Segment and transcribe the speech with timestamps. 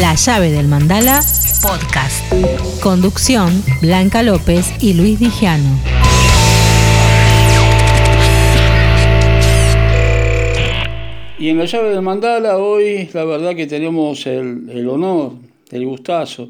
[0.00, 1.20] La llave del mandala
[1.60, 2.22] podcast.
[2.80, 3.50] Conducción
[3.80, 5.80] Blanca López y Luis Dijano.
[11.38, 15.32] Y en la llave del mandala hoy la verdad que tenemos el, el honor,
[15.72, 16.48] el gustazo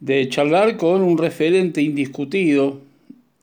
[0.00, 2.80] de charlar con un referente indiscutido,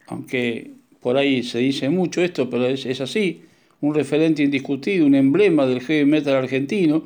[0.08, 3.42] aunque por ahí se dice mucho esto, pero es, es así,
[3.80, 7.04] un referente indiscutido, un emblema del heavy metal argentino,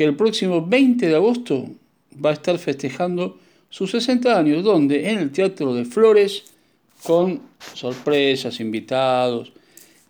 [0.00, 1.66] que el próximo 20 de agosto
[2.24, 3.36] va a estar festejando
[3.68, 6.54] sus 60 años, donde en el Teatro de Flores,
[7.04, 7.42] con
[7.74, 9.52] sorpresas, invitados,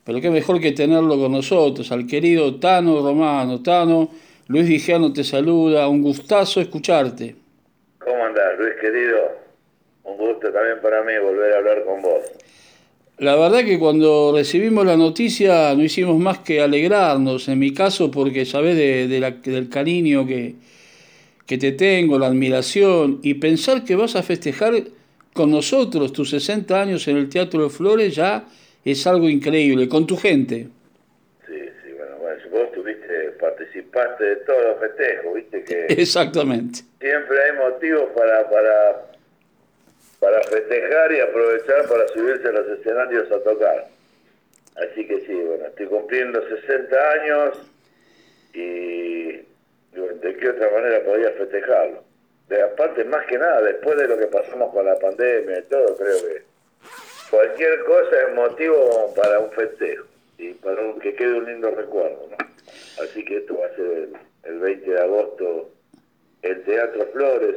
[0.05, 3.65] pero qué mejor que tenerlo con nosotros, al querido Tano Romano.
[3.65, 4.11] Tano,
[4.47, 7.35] Luis Dijano te saluda, un gustazo escucharte.
[7.99, 9.19] ¿Cómo andás, Luis querido?
[10.05, 12.23] Un gusto también para mí volver a hablar con vos.
[13.21, 18.11] La verdad que cuando recibimos la noticia no hicimos más que alegrarnos, en mi caso
[18.11, 20.55] porque sabés de, de la, del cariño que,
[21.47, 24.73] que te tengo, la admiración, y pensar que vas a festejar
[25.35, 28.47] con nosotros tus 60 años en el Teatro de Flores ya
[28.87, 30.69] es algo increíble, con tu gente.
[31.47, 31.53] Sí,
[31.85, 36.81] sí, bueno, bueno vos tuviste, participaste de todos los festejos, viste que Exactamente.
[36.99, 39.10] siempre hay motivos para, para,
[40.21, 43.89] para festejar y aprovechar para subirse a los escenarios a tocar.
[44.77, 47.59] Así que sí, bueno, estoy cumpliendo 60 años
[48.55, 52.03] y, de qué otra manera podría festejarlo.
[52.49, 55.97] De, aparte, más que nada, después de lo que pasamos con la pandemia y todo,
[55.97, 56.43] creo que
[57.31, 60.05] cualquier cosa es motivo para un festejo
[60.39, 62.37] y para un- que quede un lindo recuerdo, ¿no?
[63.05, 64.09] Así que esto va a ser
[64.45, 65.71] el 20 de agosto,
[66.43, 67.57] el Teatro Flores.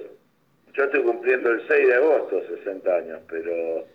[0.73, 3.85] Yo estoy cumpliendo el 6 de agosto 60 años, pero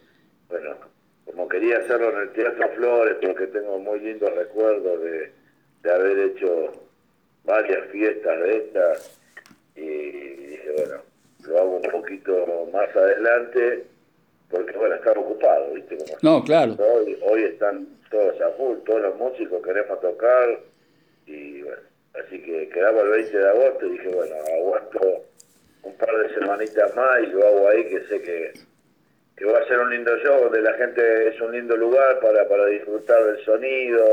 [0.48, 0.76] bueno,
[1.24, 5.32] como quería hacerlo en el Teatro Flores, porque tengo muy lindos recuerdos de,
[5.82, 6.72] de haber hecho
[7.44, 9.20] varias fiestas de estas,
[9.74, 11.02] y dije, bueno,
[11.48, 13.84] lo hago un poquito más adelante,
[14.48, 15.96] porque bueno, estaba ocupado, ¿viste?
[15.96, 16.76] Como No, claro.
[16.78, 20.60] Hoy, hoy están todos a full, todos los músicos queremos tocar
[21.26, 21.82] y bueno,
[22.14, 25.27] así que quedaba el 20 de agosto y dije, bueno, aguanto
[25.82, 28.52] un par de semanitas más y lo hago ahí que sé que,
[29.36, 32.48] que va a ser un lindo show, donde la gente es un lindo lugar para,
[32.48, 34.04] para disfrutar del sonido,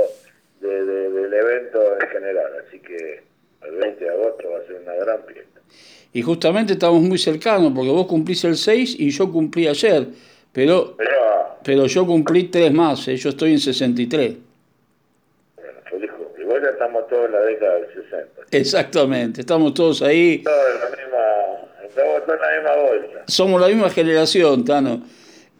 [0.61, 3.21] de- de- del evento en general, así que
[3.63, 5.59] el 20 de agosto va a ser una gran fiesta.
[6.13, 10.07] Y justamente estamos muy cercanos, porque vos cumplís el 6 y yo cumplí ayer,
[10.53, 11.11] pero, Pero,
[11.63, 13.17] pero yo cumplí tres más, ¿eh?
[13.17, 14.35] yo estoy en 63.
[15.57, 16.43] bueno, feliz cumple.
[16.43, 18.41] Igual ya estamos todos en la década del 60.
[18.51, 20.84] Exactamente, estamos todos ahí, Todos
[21.95, 23.23] estamos todos la misma bolsa.
[23.27, 25.01] somos la misma generación, Tano.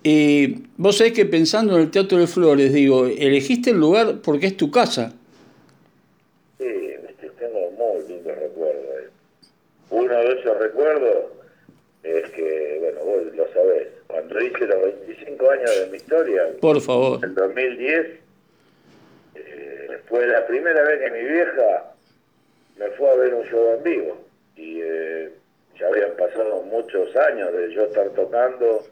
[0.03, 4.47] Y vos sabés que pensando en el Teatro de Flores, digo, elegiste el lugar porque
[4.47, 5.13] es tu casa.
[6.59, 6.66] Sí,
[7.40, 8.84] tengo muy lindos recuerdos.
[9.90, 11.25] Uno de esos recuerdos
[12.03, 16.79] es que, bueno, vos lo sabés, cuando hice los 25 años de mi historia, Por
[16.81, 17.25] favor.
[17.25, 18.07] en 2010,
[19.35, 21.94] eh, fue la primera vez que mi vieja
[22.78, 24.17] me fue a ver un show en vivo.
[24.56, 25.31] Y eh,
[25.80, 28.86] ya habían pasado muchos años de yo estar tocando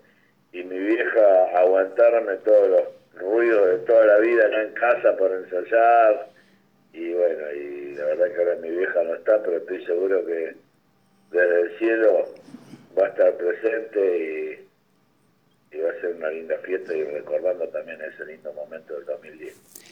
[0.51, 6.29] y mi vieja aguantarme todos los ruidos de toda la vida en casa por ensayar.
[6.93, 10.55] Y bueno, y la verdad que ahora mi vieja no está, pero estoy seguro que
[11.31, 12.25] desde el cielo
[12.97, 14.17] va a estar presente
[15.72, 19.05] y, y va a ser una linda fiesta y recordando también ese lindo momento del
[19.05, 19.83] 2010.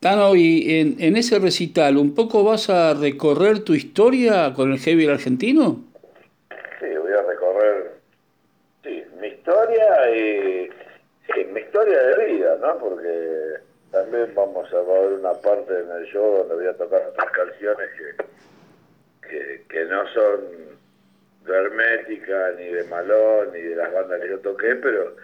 [0.00, 4.78] Tano, y en, en ese recital, ¿un poco vas a recorrer tu historia con el
[4.78, 5.82] heavy argentino?
[6.78, 7.92] Sí, voy a recorrer
[8.84, 9.34] sí, mi
[9.68, 10.70] historia y
[11.32, 12.78] sí, mi historia de vida, ¿no?
[12.78, 13.54] Porque
[13.90, 17.88] también vamos a ver una parte en el show donde voy a tocar otras canciones
[17.98, 20.40] que, que, que no son
[21.44, 25.16] de Hermética, ni de Malón, ni de las bandas que yo toqué, pero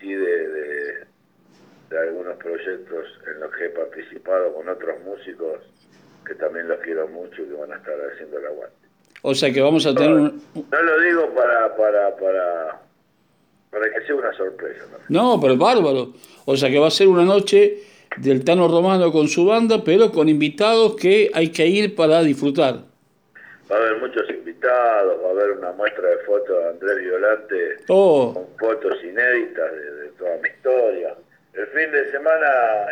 [0.00, 1.04] sí de, de,
[1.90, 5.60] de algunos proyectos en los que he participado con otros músicos
[6.26, 8.76] que también los quiero mucho y que van a estar haciendo el aguante.
[9.22, 10.42] O sea que vamos a tener un...
[10.70, 12.80] No lo digo para, para, para,
[13.78, 14.84] para que sea una sorpresa.
[15.08, 15.34] ¿no?
[15.34, 16.12] No, pero bárbaro.
[16.46, 17.78] O sea que va a ser una noche
[18.18, 22.80] del Tano Romano con su banda, pero con invitados que hay que ir para disfrutar.
[23.70, 27.56] Va a haber muchos invitados, va a haber una muestra de fotos de Andrés Violante
[27.88, 31.14] Oh, con fotos inéditas de, de toda mi historia.
[31.52, 32.46] El fin de semana,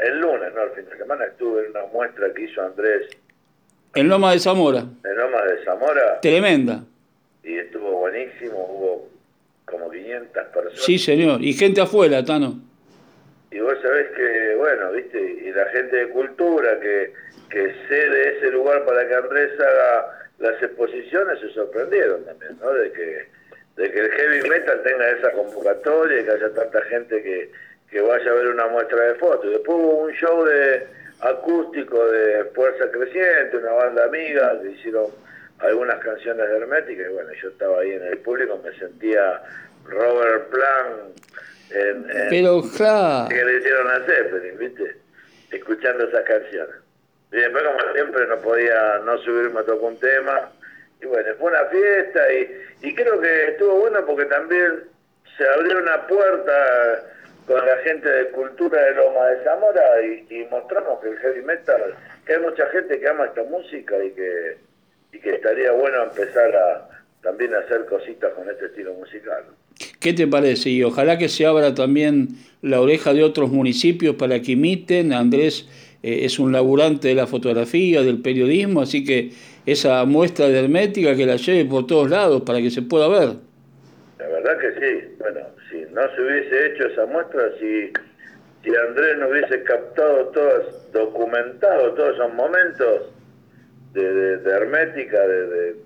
[0.05, 3.09] el lunes, no, el fin de semana estuve en una muestra que hizo Andrés
[3.95, 4.81] en Loma de Zamora.
[4.81, 6.83] en Lomas de Zamora Tremenda.
[7.45, 9.09] y estuvo buenísimo, hubo
[9.65, 10.81] como 500 personas.
[10.81, 11.43] Sí, señor.
[11.43, 12.61] Y gente afuera, Tano.
[13.51, 17.13] Y vos sabés que, bueno, viste, y la gente de cultura que,
[17.49, 22.73] que cede ese lugar para que Andrés haga las exposiciones se sorprendieron también, ¿no?
[22.73, 23.27] De que,
[23.77, 27.51] de que el heavy metal tenga esa convocatoria y que haya tanta gente que,
[27.91, 29.51] que vaya a ver una muestra de fotos.
[29.51, 30.87] Después hubo un show de
[31.21, 35.07] acústico de Fuerza Creciente, una banda amiga que hicieron
[35.59, 39.43] algunas canciones de Hermética y bueno, yo estaba ahí en el público, me sentía
[39.85, 41.19] Robert Plant
[41.71, 43.29] en, Pero claro.
[43.29, 44.97] que le hicieron a Zeppelin, ¿viste?
[45.51, 46.77] Escuchando esas canciones.
[47.33, 50.53] Y después, como siempre, no podía no subirme a tocar un tema.
[51.01, 54.85] Y bueno, fue una fiesta y, y creo que estuvo bueno porque también
[55.37, 57.05] se abrió una puerta
[57.47, 61.43] con la gente de cultura de Loma de Zamora y, y mostramos que el heavy
[61.43, 64.57] metal, que hay mucha gente que ama esta música y que,
[65.15, 66.89] y que estaría bueno empezar a
[67.23, 69.45] también a hacer cositas con este estilo musical.
[69.99, 70.69] ¿Qué te parece?
[70.69, 72.29] Y ojalá que se abra también
[72.61, 75.13] la oreja de otros municipios para que imiten.
[75.13, 75.67] Andrés
[76.03, 79.31] eh, es un laburante de la fotografía, del periodismo, así que
[79.65, 83.37] esa muestra de hermética que la lleve por todos lados para que se pueda ver.
[84.19, 85.17] La verdad que sí.
[85.19, 85.41] Bueno,
[85.71, 87.91] si no se hubiese hecho esa muestra, si,
[88.63, 93.14] si Andrés no hubiese captado todas, documentado todos esos momentos
[93.95, 95.77] de, de, de hermética, de,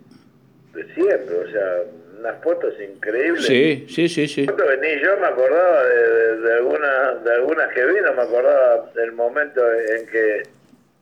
[0.94, 1.82] siempre, o sea,
[2.18, 3.46] unas fotos increíbles.
[3.46, 4.42] Sí, sí, sí, sí.
[4.42, 8.90] Ni yo me acordaba de, de, de algunas de algunas que vi, no me acordaba
[8.94, 10.42] del momento en que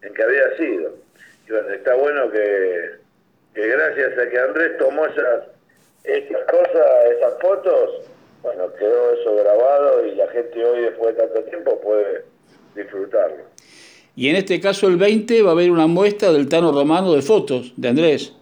[0.02, 0.94] en que había sido.
[1.48, 2.90] Y bueno, está bueno que,
[3.54, 5.44] que gracias a que Andrés tomó esas,
[6.04, 6.86] esas cosas,
[7.16, 8.10] esas fotos,
[8.42, 12.24] bueno, quedó eso grabado y la gente hoy, después de tanto tiempo, puede
[12.74, 13.44] disfrutarlo.
[14.16, 17.20] Y en este caso el 20 va a haber una muestra del Tano Romano de
[17.20, 18.32] fotos de Andrés.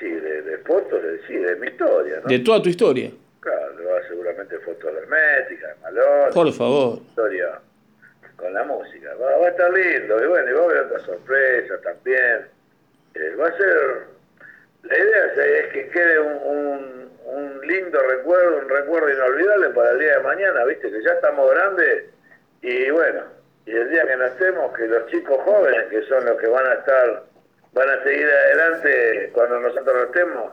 [0.00, 2.26] Sí, de, de fotos, de, sí, de mi historia, ¿no?
[2.26, 3.10] De toda tu historia.
[3.40, 6.32] Claro, va seguramente fotos de hermética, de malón.
[6.32, 7.00] Por favor.
[7.06, 7.60] Historia
[8.36, 9.14] con la música.
[9.20, 10.24] Va, va, a estar lindo.
[10.24, 12.46] Y bueno, y va a haber otra sorpresa también.
[13.14, 14.18] Eh, va a ser...
[14.84, 19.90] La idea es, es que quede un, un, un, lindo recuerdo, un recuerdo inolvidable para
[19.90, 20.90] el día de mañana, ¿viste?
[20.90, 22.04] Que ya estamos grandes
[22.62, 23.22] y bueno,
[23.68, 26.72] y el día que nacemos, que los chicos jóvenes, que son los que van a
[26.72, 27.24] estar,
[27.74, 30.52] van a seguir adelante cuando nosotros no estemos,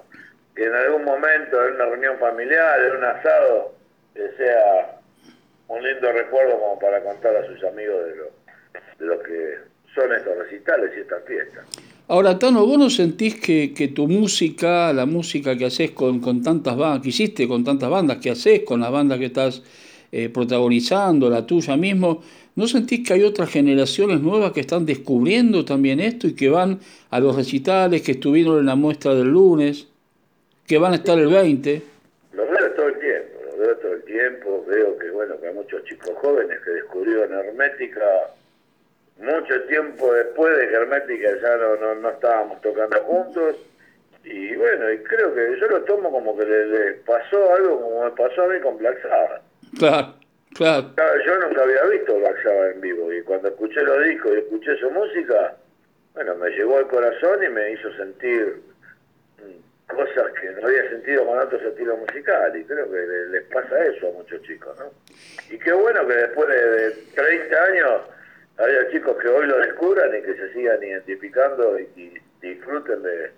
[0.53, 3.73] que en algún momento, en una reunión familiar, en un asado,
[4.35, 5.00] sea
[5.69, 8.25] un lindo recuerdo como para contar a sus amigos de lo,
[9.00, 9.59] de lo que
[9.94, 11.65] son estos recitales y estas fiestas.
[12.09, 16.44] Ahora, Tano, ¿vos no sentís que, que tu música, la música que haces con, con
[16.44, 19.63] tantas bandas, que hiciste con tantas bandas, que haces con las bandas que estás
[20.17, 22.23] eh, protagonizando, la tuya mismo,
[22.56, 26.79] ¿no sentís que hay otras generaciones nuevas que están descubriendo también esto y que van
[27.09, 29.89] a los recitales, que estuvieron en la muestra del lunes,
[30.65, 31.81] que van a estar el 20?
[32.31, 35.53] Los veo todo el tiempo, los veo todo el tiempo, veo que bueno, que hay
[35.53, 38.06] muchos chicos jóvenes que descubrieron Hermética
[39.17, 43.57] mucho tiempo después de que Hermética ya no, no, no estábamos tocando juntos
[44.23, 48.06] y bueno, y creo que yo lo tomo como que le, le pasó algo como
[48.06, 48.97] me pasó a mí con Black.
[49.77, 50.13] Claro,
[50.54, 50.94] claro.
[51.25, 54.77] Yo nunca había visto Black Sabbath en vivo y cuando escuché los discos y escuché
[54.77, 55.56] su música,
[56.13, 58.62] bueno, me llegó al corazón y me hizo sentir
[59.88, 64.10] cosas que no había sentido con otros estilos musicales y creo que les pasa eso
[64.10, 64.92] a muchos chicos, ¿no?
[65.50, 68.01] Y qué bueno que después de, de 30 años
[68.57, 73.31] haya chicos que hoy lo descubran y que se sigan identificando y disfruten de,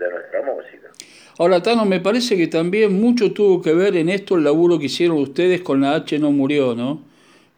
[0.00, 0.88] de, nuestra música.
[1.38, 4.86] Ahora, Tano, me parece que también mucho tuvo que ver en esto el laburo que
[4.86, 7.02] hicieron ustedes con la H no murió, ¿no?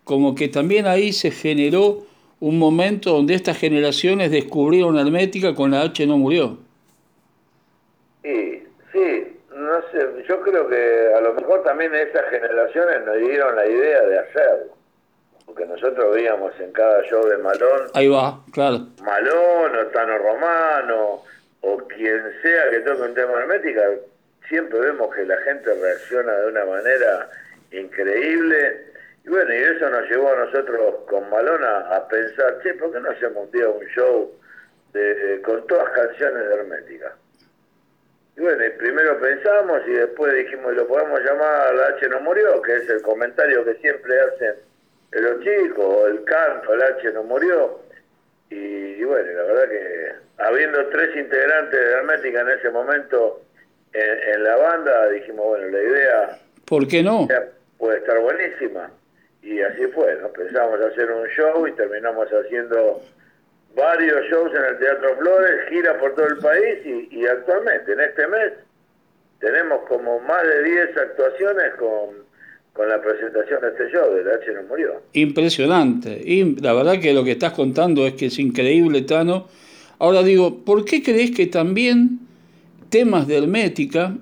[0.05, 2.05] Como que también ahí se generó
[2.41, 6.59] un momento donde estas generaciones descubrieron Hermética con la H no murió.
[8.23, 13.57] Sí, sí, no sé, yo creo que a lo mejor también esas generaciones nos dieron
[13.57, 14.83] la idea de hacerlo
[15.53, 17.83] porque nosotros veíamos en cada show de Malón.
[17.95, 18.87] Ahí va, claro.
[19.03, 21.23] Malón o Tano Romano
[21.62, 23.83] o quien sea que toque un tema hermética,
[24.49, 27.31] siempre vemos que la gente reacciona de una manera
[27.71, 28.87] increíble.
[29.25, 33.00] Y bueno, y eso nos llevó a nosotros con Malón a, pensar, che, ¿por qué
[33.00, 34.33] no hacemos un día un show
[34.92, 37.14] de, de, con todas canciones de hermética?
[38.37, 42.61] Y bueno, y primero pensamos y después dijimos, lo podemos llamar La H no murió,
[42.62, 44.54] que es el comentario que siempre hacen
[45.12, 47.82] los chicos, el canto, el H no murió.
[48.53, 53.41] Y, y, bueno, la verdad que habiendo tres integrantes de Hermética en ese momento
[53.93, 56.39] en, en, la banda, dijimos, bueno, la idea...
[56.67, 57.27] ¿Por qué no?
[57.79, 58.91] Puede estar buenísima.
[59.43, 60.29] Y así fue, ¿no?
[60.29, 63.03] Pensamos hacer un show y terminamos haciendo
[63.75, 68.01] varios shows en el Teatro Flores, gira por todo el país y, y actualmente, en
[68.01, 68.53] este mes,
[69.41, 72.32] tenemos como más de 10 actuaciones con
[72.73, 75.02] con la presentación de este show, de la H no murió.
[75.12, 76.21] Impresionante.
[76.25, 79.49] Y la verdad que lo que estás contando es que es increíble, Tano.
[79.99, 82.21] Ahora digo, ¿por qué crees que también
[82.88, 84.17] temas de Hermética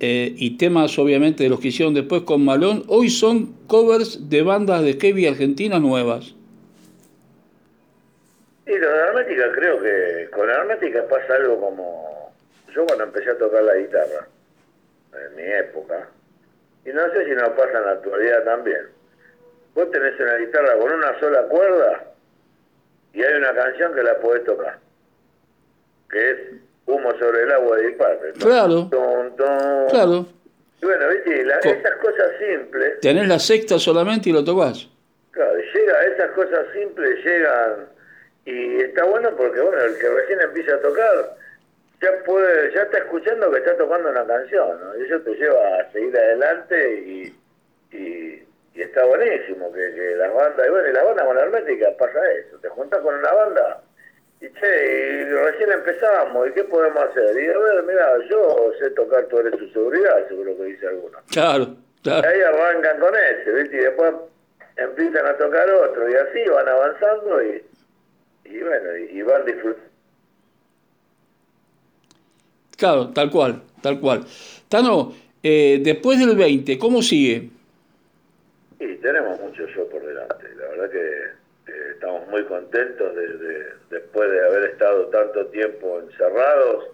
[0.00, 4.42] eh, y temas obviamente de los que hicieron después con Malón, hoy son covers de
[4.42, 6.34] bandas de heavy argentinas nuevas?
[8.66, 12.32] Y lo de Hermética creo que con Hermética pasa algo como
[12.74, 14.26] yo cuando empecé a tocar la guitarra,
[15.12, 16.08] en mi época,
[16.84, 18.88] y no sé si nos pasa en la actualidad también.
[19.74, 22.04] Vos tenés una guitarra con una sola cuerda
[23.12, 24.78] y hay una canción que la podés tocar,
[26.10, 26.38] que es
[26.84, 28.32] Humo sobre el agua de Disparte.
[28.40, 28.90] Claro.
[29.90, 30.26] Claro.
[30.80, 33.00] Y bueno, viste, la, esas cosas simples...
[33.00, 34.88] Tenés la sexta solamente y lo tocas.
[35.30, 37.86] Claro, llega, esas cosas simples llegan
[38.44, 41.36] y está bueno porque, bueno, el que recién empieza a tocar
[42.02, 44.98] ya puede ya está escuchando que está tocando una canción, ¿no?
[44.98, 47.38] Y eso te lleva a seguir adelante y,
[47.92, 48.42] y,
[48.74, 52.18] está buenísimo que, que, las bandas, y bueno, y la banda con la hermética pasa
[52.32, 53.82] eso, te juntas con una banda
[54.40, 57.40] y che, y recién empezamos, ¿y qué podemos hacer?
[57.40, 61.18] Y a ver, mira, yo sé tocar, tú eres su seguridad, seguro que dice alguno.
[61.30, 62.28] Claro, claro.
[62.28, 63.76] Y ahí arrancan con ese, ¿viste?
[63.76, 64.12] Y después
[64.76, 67.64] empiezan a tocar otro, y así van avanzando y,
[68.46, 69.91] y bueno, y van disfrutando
[72.82, 74.24] Claro, tal cual, tal cual.
[74.68, 77.48] Tano, eh, después del 20, ¿cómo sigue?
[78.76, 80.48] Sí, tenemos mucho show por delante.
[80.56, 86.86] La verdad que estamos muy contentos de, después de haber estado tanto tiempo encerrados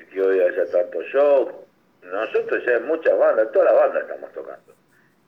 [0.00, 1.52] y que hoy haya tanto show.
[2.04, 4.72] Nosotros ya en muchas bandas, todas las bandas estamos tocando.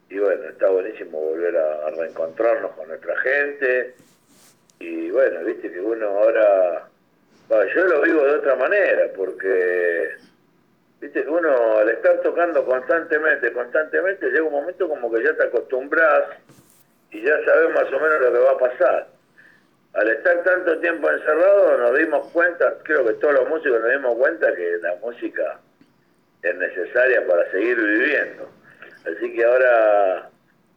[0.09, 3.97] Y bueno, está buenísimo volver a reencontrarnos con nuestra gente.
[4.79, 6.90] Y bueno, viste que uno ahora
[7.75, 10.11] yo lo vivo de otra manera, porque
[11.01, 16.25] viste uno al estar tocando constantemente, constantemente, llega un momento como que ya te acostumbras
[17.11, 19.09] y ya sabes más o menos lo que va a pasar.
[19.95, 24.17] Al estar tanto tiempo encerrado nos dimos cuenta, creo que todos los músicos nos dimos
[24.17, 25.59] cuenta que la música
[26.43, 28.49] es necesaria para seguir viviendo.
[29.05, 30.31] Así que ahora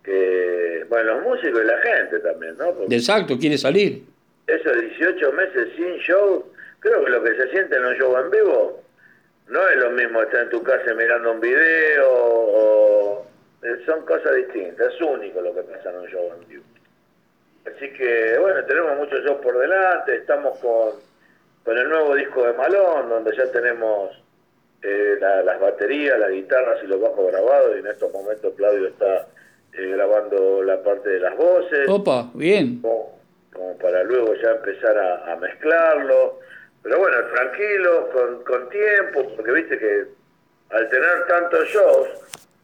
[0.04, 2.74] que, bueno, los músicos y la gente también, ¿no?
[2.90, 4.04] Exacto, quiere salir.
[4.48, 6.53] Esos 18 meses sin show
[6.84, 8.84] creo que lo que se siente en un show en vivo
[9.48, 13.26] no es lo mismo estar en tu casa mirando un video o
[13.64, 16.64] eh, son cosas distintas, es único lo que pasa en un show en vivo.
[17.66, 20.92] Así que bueno, tenemos muchos shows por delante, estamos con,
[21.64, 24.22] con el nuevo disco de Malón, donde ya tenemos
[24.82, 29.28] eh, las baterías, las guitarras y los bajos grabados, y en estos momentos Claudio está
[29.72, 31.88] eh, grabando la parte de las voces.
[31.88, 32.82] Opa, bien.
[32.82, 33.14] Como,
[33.82, 36.40] para luego ya empezar a mezclarlo.
[36.84, 40.06] Pero bueno, tranquilo, con, con tiempo, porque viste que
[40.70, 42.10] al tener tantos shows,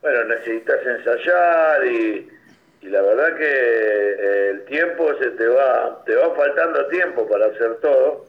[0.02, 2.30] bueno, necesitas ensayar y,
[2.82, 7.46] y la verdad que eh, el tiempo se te va, te va faltando tiempo para
[7.46, 8.26] hacer todo,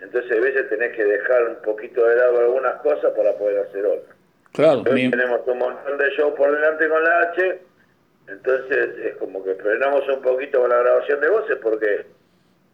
[0.00, 3.86] entonces a veces tenés que dejar un poquito de lado algunas cosas para poder hacer
[3.86, 4.16] otras.
[4.52, 7.60] Claro, tenemos un montón de shows por delante con la H,
[8.28, 12.06] entonces es como que frenamos un poquito con la grabación de voces porque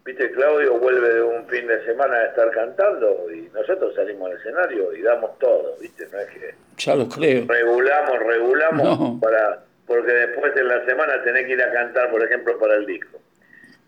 [0.05, 4.39] Viste, Claudio vuelve de un fin de semana a estar cantando y nosotros salimos al
[4.39, 6.09] escenario y damos todo, ¿viste?
[6.11, 6.55] No es que.
[6.79, 7.45] Ya lo creo.
[7.47, 9.63] Regulamos, regulamos para.
[9.87, 13.19] Porque después en la semana tenés que ir a cantar, por ejemplo, para el disco.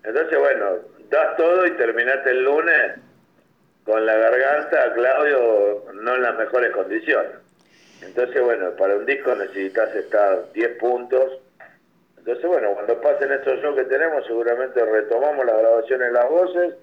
[0.05, 0.79] Entonces, bueno,
[1.09, 2.97] das todo y terminaste el lunes
[3.85, 7.33] con la garganta, Claudio, no en las mejores condiciones.
[8.03, 11.39] Entonces, bueno, para un disco necesitas estar 10 puntos
[12.25, 16.75] entonces, bueno, cuando pasen estos shows que tenemos, seguramente retomamos las grabaciones las voces.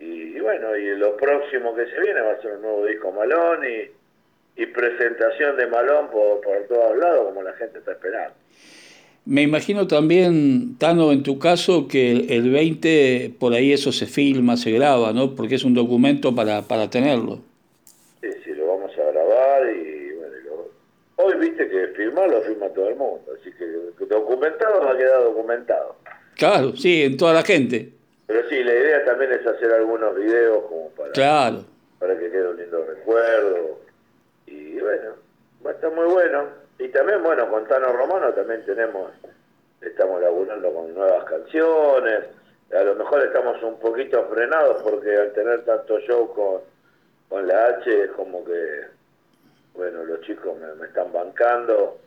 [0.00, 3.60] Y, bueno, y lo próximo que se viene va a ser un nuevo disco Malón
[3.64, 8.34] y, y presentación de Malón por, por todos lados, como la gente está esperando.
[9.24, 14.56] Me imagino también, Tano, en tu caso, que el 20 por ahí eso se filma,
[14.56, 15.36] se graba, ¿no?
[15.36, 17.38] Porque es un documento para, para tenerlo.
[18.20, 20.34] Sí, sí, lo vamos a grabar y bueno,
[21.38, 23.66] viste que filmar lo filma todo el mundo, así que
[24.06, 25.96] documentado va a quedar documentado.
[26.36, 27.92] Claro, sí, en toda la gente.
[28.26, 31.64] Pero sí, la idea también es hacer algunos videos como para, claro.
[31.98, 33.80] para que quede un lindo recuerdo.
[34.46, 35.14] Y bueno,
[35.64, 36.44] va a estar muy bueno.
[36.78, 39.12] Y también, bueno, con Tano Romano también tenemos,
[39.80, 42.24] estamos laburando con nuevas canciones.
[42.72, 46.60] A lo mejor estamos un poquito frenados porque al tener tanto show con,
[47.28, 48.80] con la H es como que,
[49.76, 51.98] bueno, los chicos me, están bancando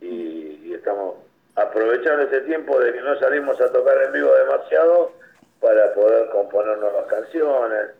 [0.00, 1.14] y estamos
[1.56, 5.12] aprovechando ese tiempo de que no salimos a tocar en vivo demasiado
[5.60, 7.90] para poder componer nuevas canciones.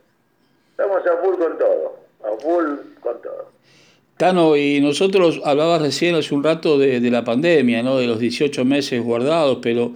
[0.71, 3.54] Estamos a full con todo, a full con todo.
[4.16, 7.99] Tano, y nosotros hablabas recién hace un rato de, la pandemia, ¿no?
[7.99, 9.93] de los 18 meses guardados, pero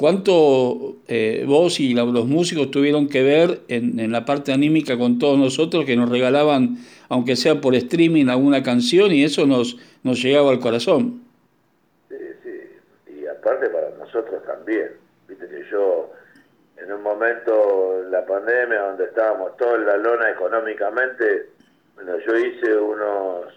[0.00, 4.96] ¿Cuánto eh, vos y la- los músicos tuvieron que ver en, en la parte anímica
[4.96, 6.78] con todos nosotros que nos regalaban,
[7.10, 11.20] aunque sea por streaming, alguna canción y eso nos, nos llegaba al corazón?
[12.08, 13.12] Sí, sí.
[13.20, 14.88] Y aparte para nosotros también.
[15.28, 16.10] Viste que yo,
[16.82, 21.50] en un momento en la pandemia, donde estábamos todos en la lona económicamente,
[21.94, 23.52] bueno, yo hice unos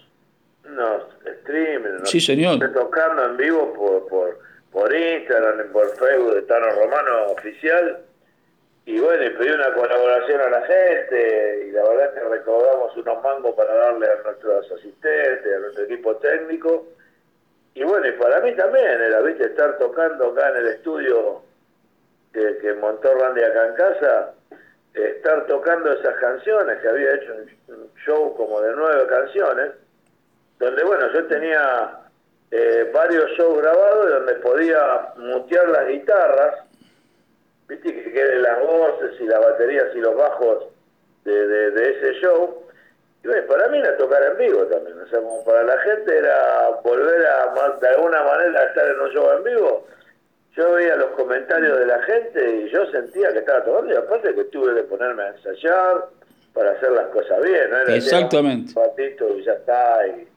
[0.70, 1.04] unos
[1.42, 2.60] streams, unos- Sí, señor.
[2.74, 4.40] tocando en vivo por, por,
[4.74, 8.00] por Instagram, por Facebook de Tano Romano Oficial.
[8.86, 12.98] Y bueno, y pedí una colaboración a la gente y la verdad es que recaudamos
[12.98, 16.88] unos mangos para darle a nuestros asistentes, a nuestro equipo técnico.
[17.76, 21.44] Y bueno, y para mí también era, viste, estar tocando acá en el estudio
[22.34, 24.34] que, montó Randy acá en casa,
[24.94, 27.36] estar tocando esas canciones, que había hecho
[27.70, 29.72] un show como de nueve canciones,
[30.60, 32.03] donde bueno, yo tenía
[32.56, 36.60] eh, varios shows grabados donde podía mutear las guitarras,
[37.68, 40.66] viste, que queden las voces y las baterías y los bajos
[41.26, 42.64] de, de, de ese show.
[43.24, 46.16] Y bueno, para mí era tocar en vivo también, o sea, como para la gente
[46.16, 49.88] era volver a, de alguna manera, a estar en un show en vivo.
[50.56, 54.36] Yo veía los comentarios de la gente y yo sentía que estaba tocando y aparte
[54.36, 56.06] que tuve que ponerme a ensayar
[56.54, 57.80] para hacer las cosas bien, ¿no?
[57.80, 58.74] Era Exactamente.
[58.80, 60.06] un ratito y ya está.
[60.06, 60.28] Y,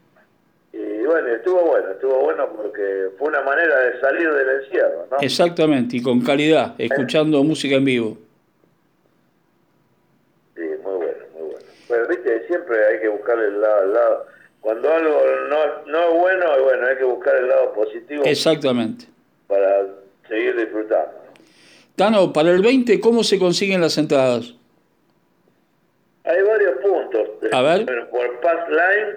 [0.77, 5.17] y bueno, estuvo bueno, estuvo bueno porque fue una manera de salir del encierro, ¿no?
[5.21, 8.19] Exactamente, y con calidad, escuchando música en vivo.
[10.55, 11.67] Sí, muy bueno, muy bueno.
[11.89, 14.27] Pero viste, siempre hay que buscar el lado, el lado.
[14.61, 15.57] Cuando algo no,
[15.87, 19.07] no es bueno, bueno, hay que buscar el lado positivo Exactamente.
[19.47, 19.87] para
[20.29, 21.13] seguir disfrutando.
[21.95, 24.55] Tano, para el 20, ¿cómo se consiguen las entradas?
[26.25, 27.29] Hay varios puntos.
[27.53, 27.87] A ver.
[27.87, 29.17] Pero por Passline,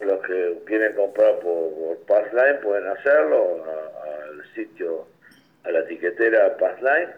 [0.00, 3.64] los que quieren comprar por, por Passline pueden hacerlo
[4.04, 5.06] al sitio,
[5.64, 7.10] a la etiquetera Passline.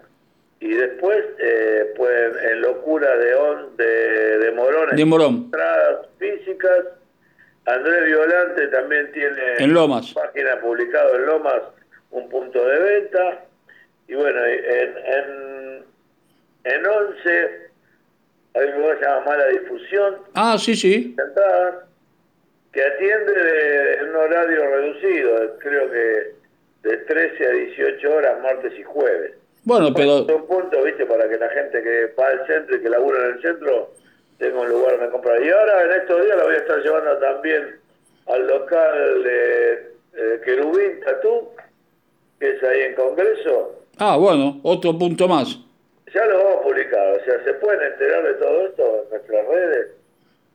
[0.60, 5.34] Y después eh, pueden, en Locura de, on, de, de Morón, De Morón.
[5.46, 6.86] entradas físicas.
[7.66, 10.12] Andrés Violante también tiene En Lomas.
[10.14, 11.62] página publicado en Lomas
[12.10, 13.44] un punto de venta.
[14.08, 15.84] Y bueno, en, en,
[16.64, 17.68] en 11
[18.54, 21.14] hay un lugar que se llama Mala Difusión, Ah, sí, sí.
[21.18, 21.74] entradas,
[22.78, 26.32] que atiende de- en un horario reducido, creo que
[26.88, 29.32] de 13 a 18 horas, martes y jueves.
[29.64, 32.88] Bueno, pero Son puntos, viste, para que la gente que va al centro y que
[32.88, 33.90] labura en el centro
[34.38, 35.42] tenga un lugar donde comprar.
[35.42, 37.76] Y ahora en estos días la voy a estar llevando también
[38.28, 39.72] al local de
[40.14, 41.48] eh, Querubín Tatú,
[42.38, 43.82] que es ahí en Congreso.
[43.98, 45.48] Ah, bueno, otro punto más.
[46.14, 49.46] Ya lo vamos a publicar, o sea, se pueden enterar de todo esto en nuestras
[49.48, 49.86] redes,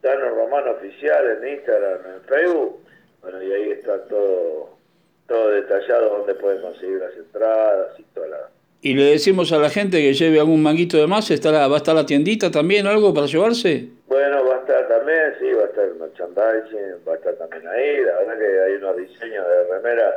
[0.03, 2.79] Tano Romano Oficial en Instagram, en Facebook,
[3.21, 4.69] bueno, y ahí está todo
[5.25, 8.49] todo detallado donde pueden conseguir las entradas y toda la...
[8.81, 11.75] Y le decimos a la gente que lleve algún manguito de más, ¿está la- ¿va
[11.75, 13.87] a estar la tiendita también, algo para llevarse?
[14.07, 17.65] Bueno, va a estar también, sí, va a estar el merchandising, va a estar también
[17.69, 20.15] ahí, la verdad que hay unos diseños de remeras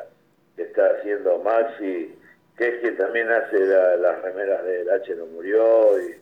[0.56, 2.12] que está haciendo Maxi,
[2.58, 6.16] que es quien también hace la- las remeras del H no murió, y,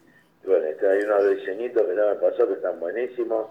[0.45, 3.47] y bueno, está, hay unos diseñitos que ya me pasó que están buenísimos,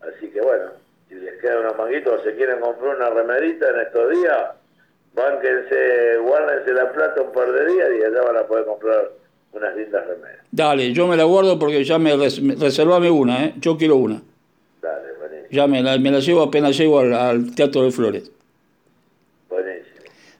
[0.00, 0.64] así que bueno,
[1.08, 4.42] si les quedan unos manguitos o se quieren comprar una remerita en estos días,
[5.14, 9.10] bánquense, guárdense la plata un par de días y allá van a poder comprar
[9.52, 10.44] unas lindas remeras.
[10.50, 13.54] Dale, yo me la guardo porque ya me, res- me- reservame una, ¿eh?
[13.58, 14.20] Yo quiero una.
[14.82, 15.48] Dale, buenísimo.
[15.50, 18.30] Ya me la, me la llevo apenas llego al, al Teatro de Flores.
[19.48, 19.86] buenísimo.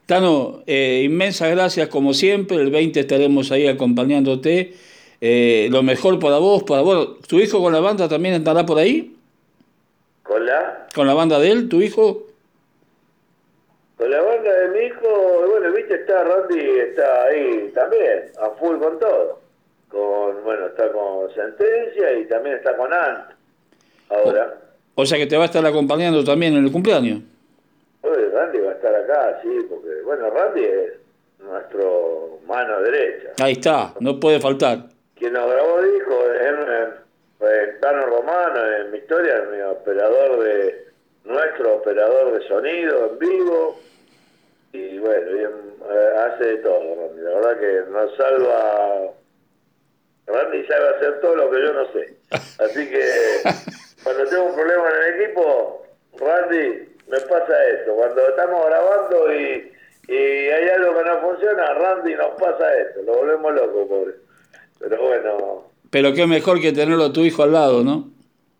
[0.04, 2.58] Tano, eh, inmensas gracias como siempre.
[2.58, 4.74] El 20 estaremos ahí acompañándote.
[5.20, 8.78] Eh, lo mejor para vos, para bueno, ¿tu hijo con la banda también estará por
[8.78, 9.16] ahí?
[10.22, 10.86] Con la...
[10.94, 12.26] ¿Con la banda de él, tu hijo?
[13.96, 18.76] Con la banda de mi hijo, bueno, viste, está Randy, está ahí también, a full
[18.78, 19.40] con todo.
[19.88, 23.30] Con, bueno, está con Sentencia y también está con Ant.
[24.10, 24.58] Ahora,
[24.94, 27.20] O sea que te va a estar acompañando también en el cumpleaños.
[28.02, 30.92] Oye, Randy va a estar acá, sí, porque, bueno, Randy es
[31.38, 33.30] nuestro mano derecha.
[33.42, 34.95] Ahí está, no puede faltar.
[35.16, 40.86] Quien nos grabó dijo, en, en Tano Romano, en mi historia, mi operador de,
[41.26, 43.80] nuestro operador de sonido en vivo,
[44.72, 47.22] y bueno, y, eh, hace de todo, Randy.
[47.22, 49.12] La verdad que nos salva.
[50.26, 52.14] Randy sabe hacer todo lo que yo no sé.
[52.58, 53.02] Así que
[54.04, 55.86] cuando tengo un problema en el equipo,
[56.18, 57.94] Randy, me pasa esto.
[57.94, 59.72] Cuando estamos grabando y,
[60.08, 63.02] y hay algo que no funciona, Randy nos pasa esto.
[63.02, 64.25] Lo volvemos loco, pobre.
[64.78, 68.10] Pero bueno, Pero qué mejor que tenerlo a tu hijo al lado, ¿no?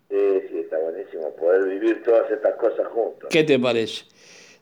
[0.08, 0.16] sí,
[0.50, 3.28] sí, está buenísimo poder vivir todas estas cosas juntos.
[3.30, 4.04] ¿Qué te parece?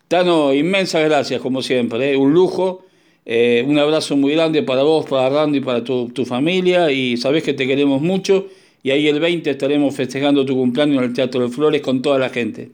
[0.09, 2.17] Tano, inmensas gracias como siempre, ¿eh?
[2.17, 2.85] un lujo
[3.27, 7.43] Eh, un abrazo muy grande para vos, para Randy, para tu, tu familia y sabés
[7.43, 8.49] que te queremos mucho
[8.83, 12.19] y ahí el 20 estaremos festejando tu cumpleaños en el Teatro de Flores con toda
[12.19, 12.71] la gente.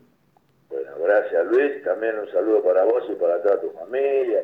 [0.68, 4.42] Bueno, gracias Luis, también un saludo para vos y para toda tu familia.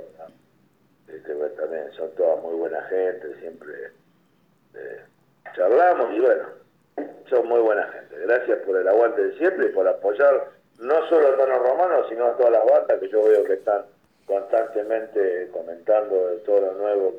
[1.09, 3.72] Este, también son todas muy buena gente, siempre
[4.77, 5.01] eh,
[5.55, 6.45] charlamos y bueno,
[7.29, 8.17] son muy buena gente.
[8.27, 12.27] Gracias por el aguante de siempre y por apoyar no solo a Tano Romano, sino
[12.27, 13.83] a todas las bandas que yo veo que están
[14.27, 17.15] constantemente comentando de todo lo nuevo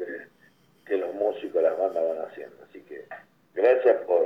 [0.86, 2.56] que, los músicos, las bandas van haciendo.
[2.70, 3.06] Así que
[3.54, 4.26] gracias por,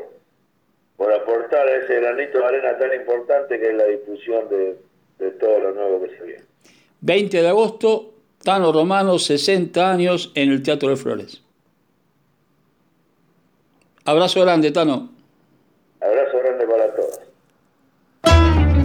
[0.97, 4.77] por aportar ese granito de arena tan importante que es la difusión de,
[5.19, 6.43] de todo lo nuevo que se viene.
[7.01, 8.13] 20 de agosto,
[8.43, 11.41] Tano Romano, 60 años en el Teatro de Flores.
[14.05, 15.09] Abrazo grande, Tano.
[16.01, 17.19] Abrazo grande para todos.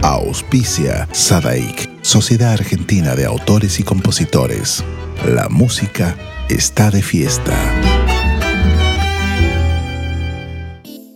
[0.03, 4.85] Auspicia Sadaik, Sociedad Argentina de Autores y Compositores.
[5.25, 6.17] La música
[6.51, 7.55] está de fiesta.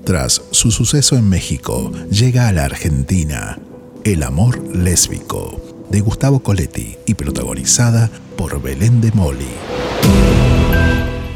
[0.05, 3.59] Tras su suceso en México, llega a la Argentina
[4.05, 9.49] El amor lésbico de Gustavo Coletti y protagonizada por Belén de Moli.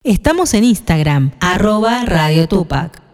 [0.04, 3.05] Estamos en Instagram, arroba Radio Tupac.